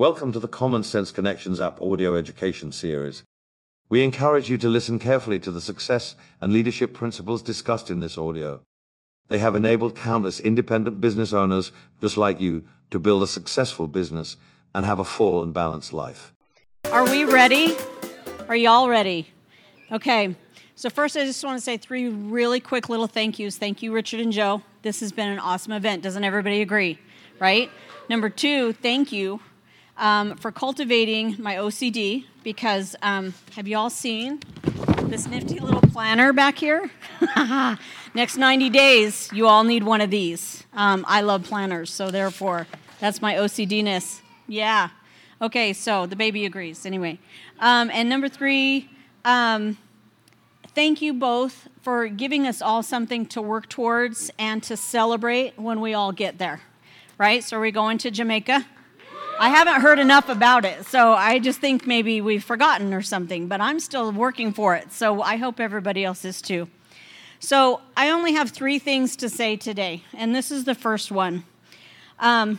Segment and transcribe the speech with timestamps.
[0.00, 3.22] Welcome to the Common Sense Connections app audio education series.
[3.90, 8.16] We encourage you to listen carefully to the success and leadership principles discussed in this
[8.16, 8.62] audio.
[9.28, 14.38] They have enabled countless independent business owners just like you to build a successful business
[14.74, 16.32] and have a full and balanced life.
[16.90, 17.76] Are we ready?
[18.48, 19.28] Are y'all ready?
[19.92, 20.34] Okay.
[20.76, 23.58] So, first, I just want to say three really quick little thank yous.
[23.58, 24.62] Thank you, Richard and Joe.
[24.80, 26.02] This has been an awesome event.
[26.02, 26.98] Doesn't everybody agree?
[27.38, 27.70] Right?
[28.08, 29.40] Number two, thank you
[30.00, 34.40] um, for cultivating my OCD because um, have you all seen
[35.04, 36.90] this nifty little planner back here?
[38.14, 40.64] Next 90 days, you all need one of these.
[40.72, 42.66] Um, I love planners, so therefore,
[42.98, 44.22] that's my OCD ness.
[44.48, 44.88] Yeah.
[45.40, 46.84] Okay, so the baby agrees.
[46.84, 47.18] Anyway.
[47.60, 48.88] Um, and number three,
[49.24, 49.76] um,
[50.74, 55.80] thank you both for giving us all something to work towards and to celebrate when
[55.80, 56.62] we all get there.
[57.18, 57.44] Right?
[57.44, 58.66] So, are we going to Jamaica?
[59.40, 63.46] I haven't heard enough about it, so I just think maybe we've forgotten or something,
[63.46, 66.68] but I'm still working for it, so I hope everybody else is too.
[67.38, 71.44] So, I only have three things to say today, and this is the first one.
[72.18, 72.58] Um,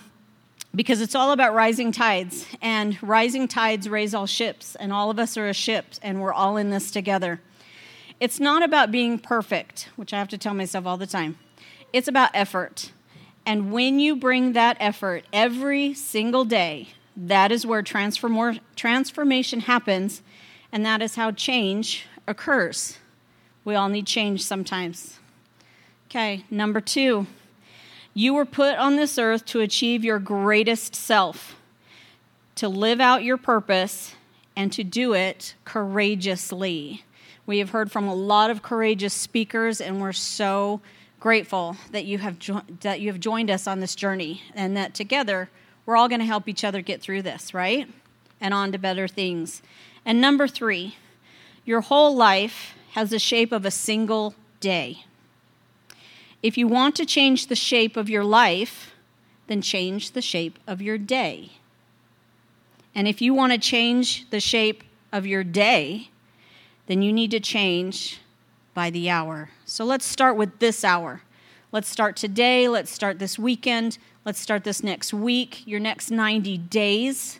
[0.73, 5.19] because it's all about rising tides, and rising tides raise all ships, and all of
[5.19, 7.41] us are a ship, and we're all in this together.
[8.19, 11.37] It's not about being perfect, which I have to tell myself all the time,
[11.93, 12.91] it's about effort.
[13.51, 20.21] And when you bring that effort every single day, that is where transform- transformation happens,
[20.71, 22.97] and that is how change occurs.
[23.65, 25.19] We all need change sometimes.
[26.07, 27.27] Okay, number two,
[28.13, 31.57] you were put on this earth to achieve your greatest self,
[32.55, 34.15] to live out your purpose,
[34.55, 37.03] and to do it courageously.
[37.45, 40.79] We have heard from a lot of courageous speakers, and we're so
[41.21, 44.93] grateful that you have jo- that you have joined us on this journey, and that
[44.93, 45.49] together
[45.85, 47.87] we're all going to help each other get through this, right?
[48.41, 49.61] And on to better things.
[50.03, 50.97] And number three,
[51.63, 55.05] your whole life has the shape of a single day.
[56.43, 58.93] If you want to change the shape of your life,
[59.47, 61.51] then change the shape of your day.
[62.95, 66.09] And if you want to change the shape of your day,
[66.87, 68.19] then you need to change
[68.73, 69.49] by the hour.
[69.71, 71.21] So let's start with this hour.
[71.71, 72.67] Let's start today.
[72.67, 73.99] Let's start this weekend.
[74.25, 77.39] Let's start this next week, your next 90 days.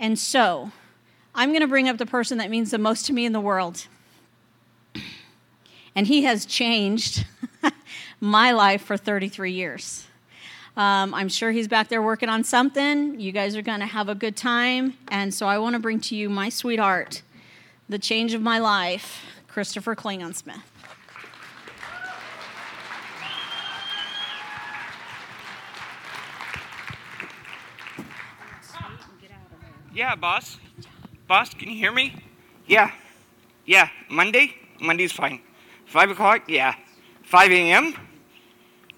[0.00, 0.72] And so,
[1.32, 3.40] I'm going to bring up the person that means the most to me in the
[3.40, 3.86] world.
[5.94, 7.24] And he has changed
[8.20, 10.08] my life for 33 years.
[10.76, 13.20] Um, I'm sure he's back there working on something.
[13.20, 14.94] You guys are going to have a good time.
[15.06, 17.22] And so I want to bring to you my sweetheart,
[17.88, 20.34] the change of my life, Christopher Klingon
[29.94, 30.58] Yeah, boss.
[31.28, 32.16] Boss, can you hear me?
[32.66, 32.90] Yeah.
[33.64, 33.88] Yeah.
[34.10, 34.52] Monday?
[34.80, 35.40] Monday's fine.
[35.86, 36.42] Five o'clock?
[36.48, 36.74] Yeah.
[37.22, 37.94] 5 a.m.?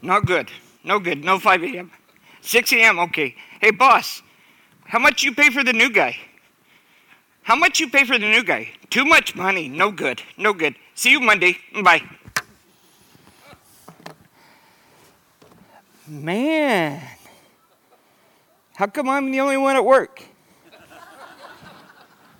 [0.00, 0.50] Not good.
[0.84, 1.22] No good.
[1.22, 1.90] No 5 a.m.
[2.40, 2.98] 6 a.m.
[2.98, 3.34] Okay.
[3.60, 4.22] Hey, boss,
[4.84, 6.16] how much you pay for the new guy?
[7.42, 8.70] How much you pay for the new guy?
[8.88, 9.68] Too much money.
[9.68, 10.22] No good.
[10.38, 10.76] No good.
[10.94, 11.58] See you Monday.
[11.82, 12.02] Bye.
[16.08, 17.02] Man,
[18.76, 20.22] how come I'm the only one at work?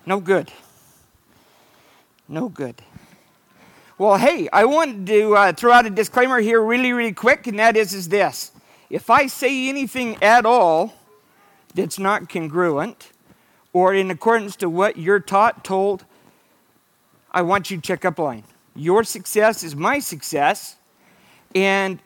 [0.07, 0.53] No good.
[2.29, 2.81] No good.
[3.97, 7.59] Well, hey, I wanted to uh, throw out a disclaimer here really, really quick, and
[7.59, 8.53] that is, is this.
[8.89, 10.93] If I say anything at all
[11.75, 13.11] that's not congruent
[13.73, 16.05] or in accordance to what you're taught, told,
[17.33, 18.45] I want you to check up line.
[18.77, 20.77] Your success is my success,
[21.53, 21.99] and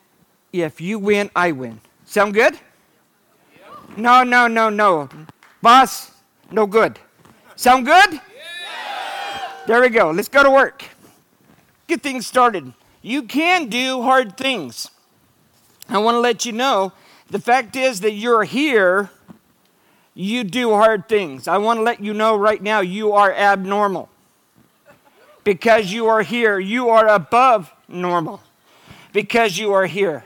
[0.52, 1.80] if you win, I win.
[2.06, 2.58] Sound good?
[3.96, 5.08] No, no, no, no.
[5.62, 6.10] Boss,
[6.50, 6.98] no good.
[7.62, 8.20] Sound good?
[9.68, 10.10] There we go.
[10.10, 10.84] Let's go to work.
[11.86, 12.74] Get things started.
[13.04, 14.90] You can do hard things.
[15.88, 16.92] I want to let you know
[17.30, 19.12] the fact is that you're here,
[20.16, 21.48] you do hard things.
[21.48, 24.10] I want to let you know right now you are abnormal.
[25.44, 28.42] Because you are here, you are above normal.
[29.14, 30.26] Because you are here.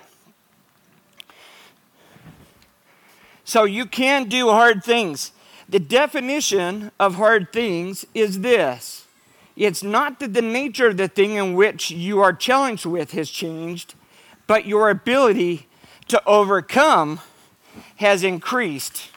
[3.44, 5.34] So you can do hard things.
[5.68, 9.06] The definition of hard things is this
[9.56, 13.30] it's not that the nature of the thing in which you are challenged with has
[13.30, 13.96] changed,
[14.48, 15.68] but your ability
[16.10, 17.22] to overcome
[17.98, 19.10] has increased.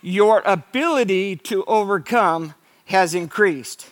[0.00, 2.54] Your ability to overcome
[2.86, 3.90] has increased.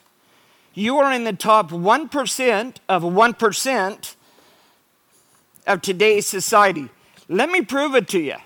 [0.75, 4.14] You are in the top 1% of 1%
[5.67, 6.88] of today's society.
[7.28, 8.37] Let me prove it to you.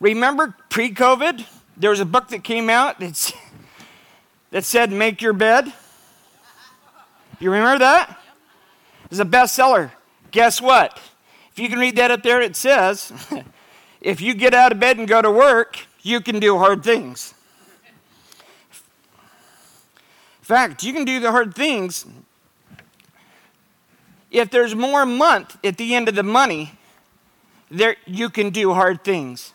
[0.00, 1.44] Remember pre COVID?
[1.76, 3.32] There was a book that came out that's,
[4.50, 5.72] that said, Make Your Bed.
[7.38, 8.10] You remember that?
[9.04, 9.92] It was a bestseller.
[10.30, 11.00] Guess what?
[11.52, 13.12] If you can read that up there, it says,
[14.00, 17.34] If you get out of bed and go to work, you can do hard things.
[20.40, 22.06] In fact, you can do the hard things
[24.30, 26.72] if there's more month at the end of the money,
[27.70, 29.52] there you can do hard things.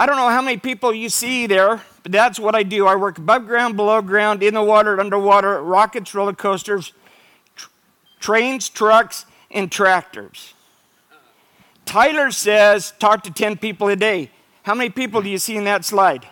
[0.00, 2.86] I don't know how many people you see there, but that's what I do.
[2.86, 6.94] I work above ground, below ground, in the water, underwater, rockets, roller coasters,
[7.54, 7.68] tr-
[8.18, 10.54] trains, trucks, and tractors.
[11.84, 14.30] Tyler says talk to 10 people a day.
[14.62, 16.26] How many people do you see in that slide?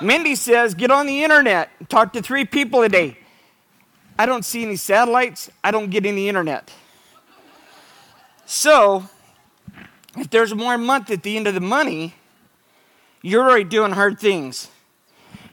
[0.00, 3.18] Mindy says get on the internet, talk to three people a day.
[4.16, 6.70] I don't see any satellites, I don't get any internet.
[8.44, 9.08] So,
[10.16, 12.14] if there's more month at the end of the money,
[13.22, 14.68] you're already doing hard things.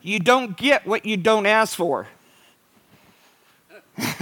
[0.01, 2.07] You don't get what you don't ask for.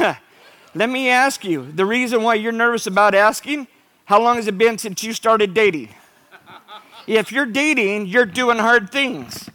[0.73, 3.67] Let me ask you the reason why you're nervous about asking
[4.05, 5.89] how long has it been since you started dating?
[7.07, 9.49] If you're dating, you're doing hard things.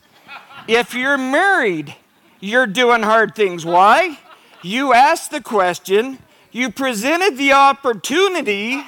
[0.66, 1.94] If you're married,
[2.40, 3.64] you're doing hard things.
[3.64, 4.18] Why?
[4.62, 6.18] You asked the question,
[6.50, 8.82] you presented the opportunity,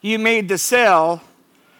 [0.00, 1.22] you made the sale,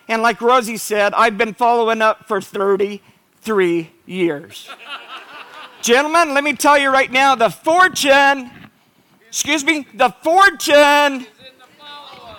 [0.09, 4.69] and like Rosie said, I've been following up for 33 years.
[5.83, 8.51] Gentlemen, let me tell you right now the fortune,
[9.29, 11.27] excuse me, the fortune,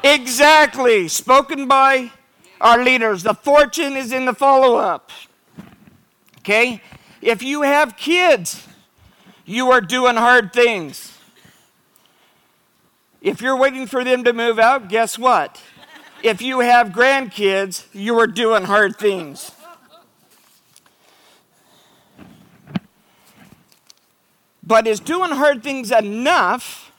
[0.04, 2.12] exactly, spoken by
[2.60, 5.12] our leaders, the fortune is in the follow up.
[6.40, 6.82] Okay?
[7.22, 8.68] If you have kids,
[9.46, 11.17] you are doing hard things.
[13.22, 15.62] If you're waiting for them to move out, guess what?
[16.24, 19.52] If you have grandkids, you are doing hard things.
[24.64, 26.92] But is doing hard things enough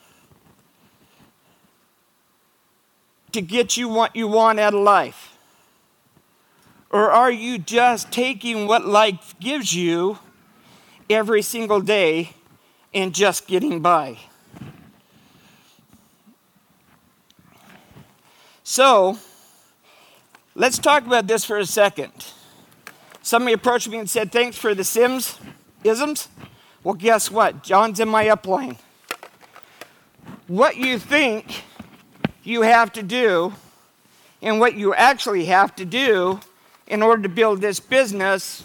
[3.32, 5.36] to get you what you want out of life?
[6.90, 10.18] Or are you just taking what life gives you
[11.10, 12.34] every single day
[12.92, 14.18] and just getting by.
[18.70, 19.16] So,
[20.54, 22.12] let's talk about this for a second.
[23.22, 25.38] Somebody approached me and said, Thanks for the Sims
[25.84, 26.28] isms.
[26.84, 27.62] Well, guess what?
[27.62, 28.76] John's in my upline.
[30.48, 31.64] What you think
[32.44, 33.54] you have to do
[34.42, 36.38] and what you actually have to do
[36.86, 38.64] in order to build this business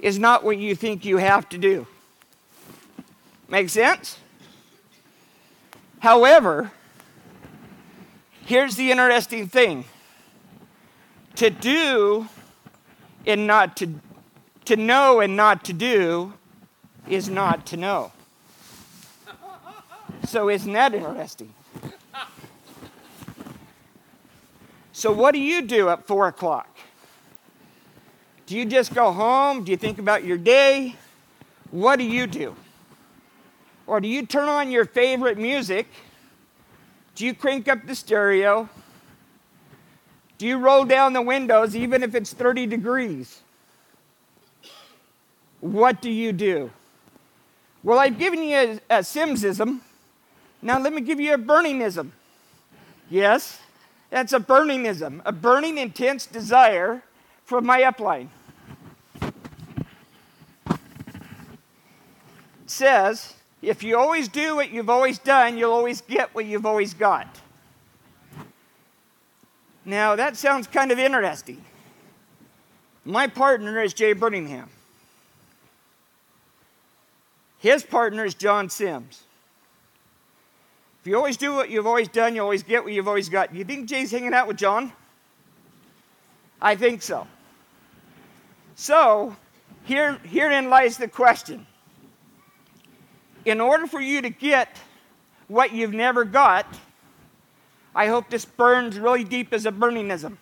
[0.00, 1.86] is not what you think you have to do.
[3.50, 4.16] Make sense?
[5.98, 6.72] However,
[8.46, 9.84] here's the interesting thing
[11.34, 12.28] to do
[13.26, 13.88] and not to
[14.64, 16.32] to know and not to do
[17.08, 18.12] is not to know.
[20.26, 21.54] So isn't that interesting?
[24.92, 26.68] So what do you do at four o'clock?
[28.46, 29.62] Do you just go home?
[29.62, 30.96] Do you think about your day?
[31.70, 32.56] What do you do?
[33.86, 35.86] Or do you turn on your favorite music?
[37.16, 38.68] Do you crank up the stereo?
[40.36, 43.40] Do you roll down the windows even if it's 30 degrees?
[45.60, 46.70] What do you do?
[47.82, 49.80] Well, I've given you a, a Simsism.
[50.60, 52.10] Now let me give you a burningism.
[53.08, 53.60] Yes,
[54.10, 57.02] that's a burningism, a burning, intense desire
[57.44, 58.28] for my upline.
[59.22, 59.50] It
[62.66, 66.94] says, if you always do what you've always done, you'll always get what you've always
[66.94, 67.40] got.
[69.84, 71.64] Now, that sounds kind of interesting.
[73.04, 74.68] My partner is Jay Birmingham.
[77.58, 79.22] His partner is John Sims.
[81.00, 83.54] If you always do what you've always done, you always get what you've always got.
[83.54, 84.92] You think Jay's hanging out with John?
[86.60, 87.26] I think so.
[88.74, 89.36] So,
[89.84, 91.64] here, herein lies the question
[93.46, 94.76] in order for you to get
[95.46, 96.66] what you've never got,
[97.94, 100.36] I hope this burns really deep as a burningism.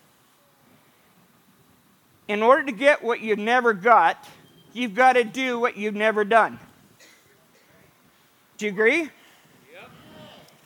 [2.26, 4.26] In order to get what you've never got,
[4.72, 6.58] you've got to do what you've never done.
[8.56, 9.00] Do you agree?
[9.02, 9.10] Yep.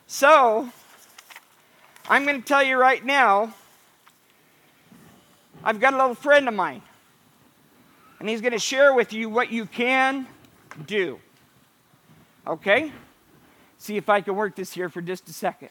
[0.07, 0.71] So,
[2.09, 3.53] I'm going to tell you right now,
[5.65, 6.83] I've got a little friend of mine,
[8.21, 10.29] and he's going to share with you what you can
[10.87, 11.19] do.
[12.49, 12.93] Okay?
[13.77, 15.71] See if I can work this here for just a second.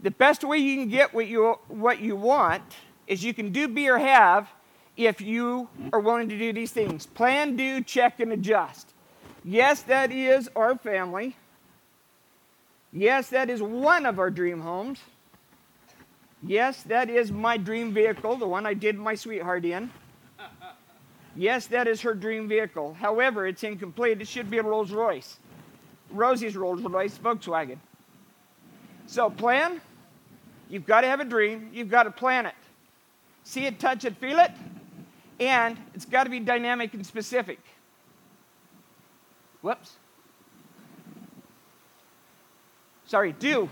[0.00, 2.62] the best way you can get what you, what you want
[3.06, 4.48] is you can do, be, or have
[4.96, 8.92] if you are willing to do these things plan, do, check, and adjust.
[9.44, 11.36] Yes, that is our family.
[12.92, 15.00] Yes, that is one of our dream homes.
[16.42, 19.90] Yes, that is my dream vehicle, the one I did my sweetheart in.
[21.38, 22.94] Yes, that is her dream vehicle.
[22.94, 24.20] However, it's incomplete.
[24.20, 25.36] It should be a Rolls Royce.
[26.10, 27.78] Rosie's Rolls Royce, Volkswagen.
[29.06, 29.80] So, plan.
[30.68, 31.70] You've got to have a dream.
[31.72, 32.56] You've got to plan it.
[33.44, 34.50] See it, touch it, feel it.
[35.38, 37.60] And it's got to be dynamic and specific.
[39.62, 39.92] Whoops.
[43.06, 43.70] Sorry, do.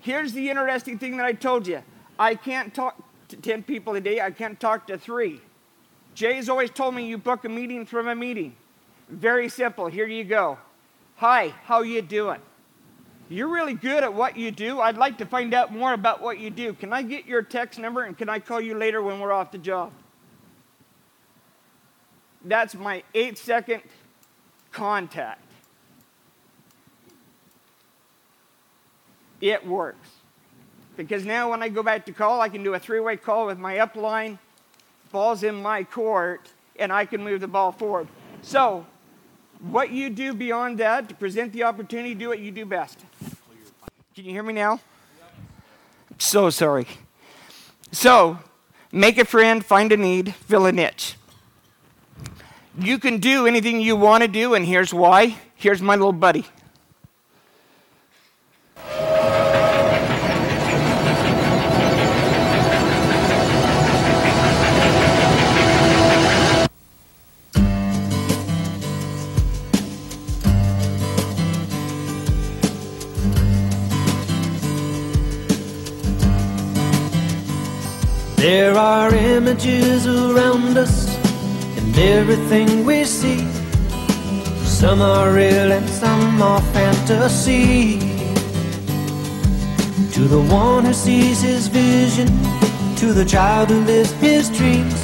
[0.00, 1.82] Here's the interesting thing that I told you
[2.18, 5.40] I can't talk to 10 people a day, I can't talk to three.
[6.16, 8.56] Jay's always told me you book a meeting from a meeting.
[9.10, 9.86] Very simple.
[9.86, 10.56] Here you go.
[11.16, 12.40] Hi, how you doing?
[13.28, 14.80] You're really good at what you do.
[14.80, 16.72] I'd like to find out more about what you do.
[16.72, 19.52] Can I get your text number and can I call you later when we're off
[19.52, 19.92] the job?
[22.42, 23.82] That's my eight second
[24.72, 25.42] contact.
[29.42, 30.08] It works.
[30.96, 33.44] Because now when I go back to call, I can do a three way call
[33.44, 34.38] with my upline
[35.12, 36.48] ball's in my court,
[36.78, 38.08] and I can move the ball forward.
[38.42, 38.86] So,
[39.60, 42.98] what you do beyond that to present the opportunity, do what you do best.
[44.14, 44.80] Can you hear me now?
[46.18, 46.86] So sorry.
[47.92, 48.38] So,
[48.92, 51.16] make a friend, find a need, fill a niche.
[52.78, 55.36] You can do anything you want to do, and here's why.
[55.54, 56.44] Here's my little buddy.
[78.36, 81.08] There are images around us
[81.78, 83.48] and everything we see.
[84.62, 87.98] Some are real and some are fantasy.
[90.12, 92.28] To the one who sees his vision,
[92.96, 95.00] to the child who lives his dreams,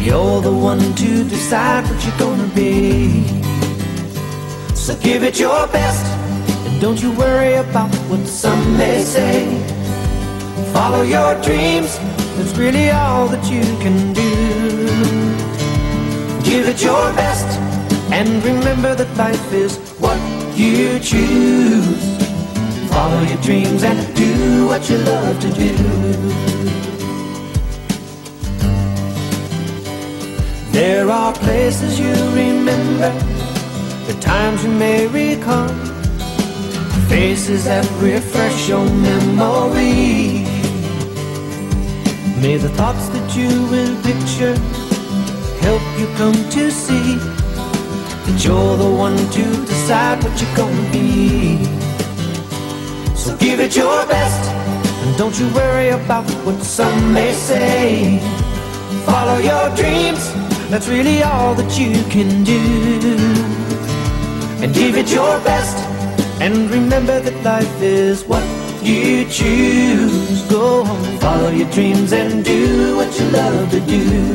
[0.00, 3.24] you're the one to decide what you're gonna be.
[4.76, 6.06] So give it your best,
[6.66, 9.80] and don't you worry about what some may say.
[10.72, 11.98] Follow your dreams
[12.60, 14.32] really all that you can do.
[16.48, 17.48] Give it your best
[18.12, 20.20] and remember that life is what
[20.54, 22.02] you choose.
[22.92, 25.72] Follow your dreams and do what you love to do.
[30.78, 32.12] There are places you
[32.44, 33.10] remember,
[34.08, 35.68] the times you may recall,
[37.08, 39.99] faces that refresh your memory.
[42.40, 44.56] May the thoughts that you will picture
[45.60, 51.62] help you come to see that you're the one to decide what you're gonna be.
[53.14, 54.42] So give it your best
[55.02, 58.20] and don't you worry about what some may say.
[59.04, 60.32] Follow your dreams,
[60.70, 62.62] that's really all that you can do.
[64.64, 65.76] And give it your best
[66.40, 70.42] and remember that life is what you choose.
[70.50, 74.30] Go on, follow your dreams and do what you love to do.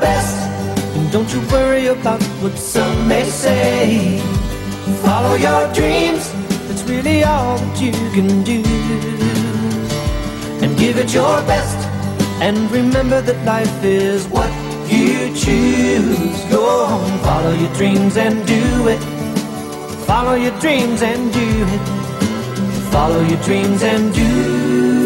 [0.00, 0.36] Best.
[0.96, 4.18] And don't you worry about what some may say.
[5.02, 6.32] Follow your dreams,
[6.66, 8.62] that's really all that you can do.
[10.62, 11.78] And give it your best.
[12.40, 14.50] And remember that life is what
[14.90, 16.44] you choose.
[16.50, 19.00] Go on, follow your dreams and do it.
[20.06, 21.80] Follow your dreams and do it.
[22.90, 24.98] Follow your dreams and do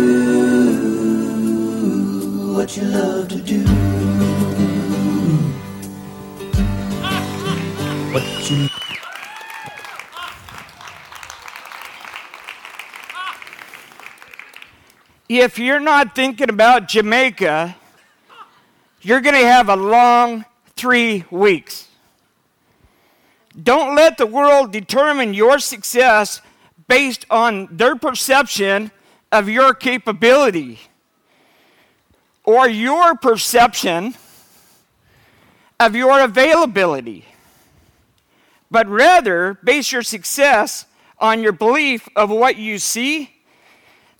[2.54, 4.21] what you love to do.
[8.12, 8.68] What you
[15.28, 17.74] If you're not thinking about Jamaica,
[19.00, 20.44] you're going to have a long
[20.76, 21.88] three weeks.
[23.62, 26.42] Don't let the world determine your success
[26.88, 28.90] based on their perception
[29.30, 30.80] of your capability.
[32.44, 34.14] or your perception
[35.78, 37.24] of your availability,
[38.72, 40.86] but rather base your success
[41.18, 43.30] on your belief of what you see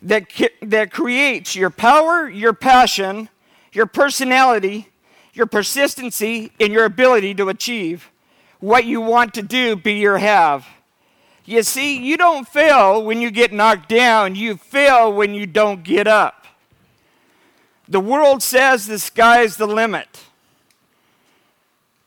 [0.02, 0.26] that,
[0.60, 3.30] that creates your power, your passion,
[3.72, 4.88] your personality,
[5.32, 8.10] your persistency, and your ability to achieve
[8.60, 10.66] what you want to do, be or have.
[11.46, 15.82] You see, you don't fail when you get knocked down, you fail when you don't
[15.82, 16.46] get up.
[17.88, 20.20] The world says the sky's the limit.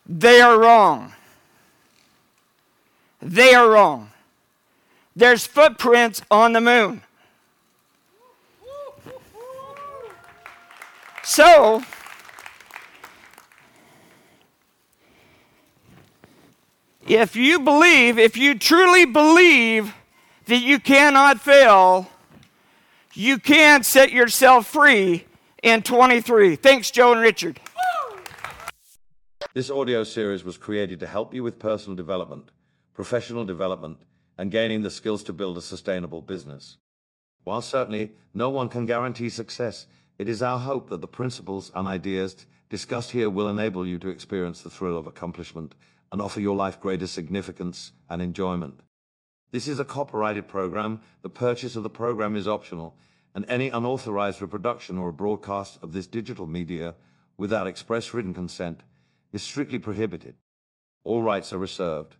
[0.06, 1.12] They are wrong.
[3.20, 4.10] They are wrong.
[5.14, 7.02] There's footprints on the moon.
[11.22, 11.82] So,
[17.06, 19.92] if you believe, if you truly believe
[20.46, 22.08] that you cannot fail,
[23.14, 25.26] you can set yourself free
[25.62, 26.56] in 23.
[26.56, 27.58] Thanks, Joe and Richard.
[29.54, 32.50] This audio series was created to help you with personal development,
[32.96, 33.98] professional development,
[34.38, 36.78] and gaining the skills to build a sustainable business.
[37.44, 39.86] While certainly no one can guarantee success,
[40.18, 44.08] it is our hope that the principles and ideas discussed here will enable you to
[44.08, 45.74] experience the thrill of accomplishment
[46.10, 48.80] and offer your life greater significance and enjoyment.
[49.50, 51.00] This is a copyrighted program.
[51.20, 52.96] The purchase of the program is optional,
[53.34, 56.94] and any unauthorized reproduction or broadcast of this digital media
[57.36, 58.80] without express written consent
[59.34, 60.36] is strictly prohibited.
[61.04, 62.16] All rights are reserved.